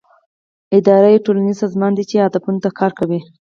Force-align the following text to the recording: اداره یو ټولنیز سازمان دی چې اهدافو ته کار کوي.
اداره 0.77 1.07
یو 1.09 1.23
ټولنیز 1.25 1.57
سازمان 1.63 1.91
دی 1.95 2.03
چې 2.09 2.15
اهدافو 2.17 2.51
ته 2.63 2.69
کار 2.79 2.91
کوي. 2.99 3.19